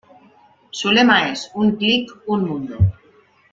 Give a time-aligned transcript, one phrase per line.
[0.71, 2.75] Su lema es: un click, un mundo.